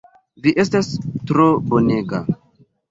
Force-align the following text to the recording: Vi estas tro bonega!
Vi 0.45 0.53
estas 0.63 0.89
tro 1.33 1.47
bonega! 1.71 2.25